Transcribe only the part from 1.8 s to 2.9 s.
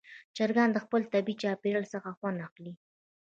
څخه خوند اخلي.